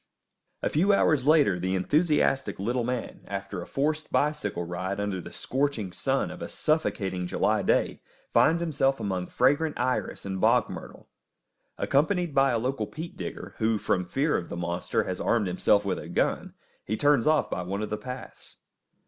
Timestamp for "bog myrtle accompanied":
10.41-12.33